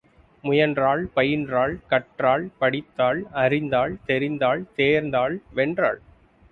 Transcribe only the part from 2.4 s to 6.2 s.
படித்தாள், அறிந்தாள், தெரிந்தாள், தேர்ந்தாள், வென்றாள்.